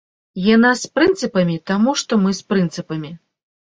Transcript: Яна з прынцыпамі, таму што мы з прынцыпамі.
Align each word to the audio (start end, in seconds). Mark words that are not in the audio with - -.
Яна 0.55 0.71
з 0.81 0.91
прынцыпамі, 0.95 1.61
таму 1.75 1.97
што 2.05 2.23
мы 2.27 2.37
з 2.43 2.53
прынцыпамі. 2.53 3.19